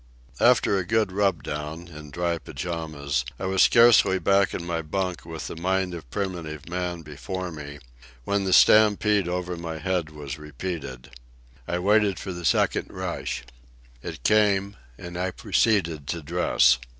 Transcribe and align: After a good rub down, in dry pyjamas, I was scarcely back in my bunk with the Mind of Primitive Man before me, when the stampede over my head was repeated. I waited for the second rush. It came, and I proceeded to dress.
After 0.39 0.79
a 0.79 0.83
good 0.83 1.11
rub 1.11 1.43
down, 1.43 1.87
in 1.87 2.09
dry 2.09 2.39
pyjamas, 2.39 3.23
I 3.37 3.45
was 3.45 3.61
scarcely 3.61 4.17
back 4.17 4.51
in 4.51 4.65
my 4.65 4.81
bunk 4.81 5.25
with 5.27 5.45
the 5.45 5.55
Mind 5.55 5.93
of 5.93 6.09
Primitive 6.09 6.67
Man 6.67 7.03
before 7.03 7.51
me, 7.51 7.77
when 8.23 8.43
the 8.43 8.51
stampede 8.51 9.27
over 9.27 9.55
my 9.55 9.77
head 9.77 10.09
was 10.09 10.39
repeated. 10.39 11.11
I 11.67 11.77
waited 11.77 12.17
for 12.17 12.33
the 12.33 12.45
second 12.45 12.87
rush. 12.89 13.43
It 14.01 14.23
came, 14.23 14.75
and 14.97 15.19
I 15.19 15.29
proceeded 15.29 16.07
to 16.07 16.23
dress. 16.23 16.79